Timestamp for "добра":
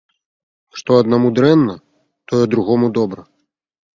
2.99-3.21